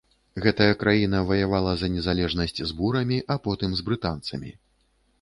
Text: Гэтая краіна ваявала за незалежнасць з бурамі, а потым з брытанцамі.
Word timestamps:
Гэтая 0.45 0.73
краіна 0.83 1.19
ваявала 1.33 1.75
за 1.83 1.91
незалежнасць 1.97 2.57
з 2.65 2.71
бурамі, 2.81 3.23
а 3.37 3.41
потым 3.47 3.71
з 3.81 3.91
брытанцамі. 3.91 4.61